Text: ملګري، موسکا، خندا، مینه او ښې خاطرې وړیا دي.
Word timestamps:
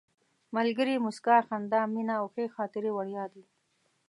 ملګري، 0.55 0.95
موسکا، 1.05 1.37
خندا، 1.47 1.81
مینه 1.93 2.13
او 2.21 2.25
ښې 2.33 2.45
خاطرې 2.55 2.91
وړیا 2.93 3.25
دي. 3.33 3.43